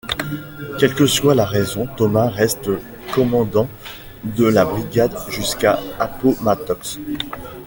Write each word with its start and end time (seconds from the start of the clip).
Quelle 0.79 0.95
que 0.95 1.05
soit 1.05 1.35
la 1.35 1.45
raison, 1.45 1.85
Thomas 1.95 2.27
reste 2.27 2.71
commandant 3.13 3.69
de 4.23 4.45
la 4.45 4.65
brigade 4.65 5.15
jusqu'à 5.29 5.77
Appomattox. 5.99 6.99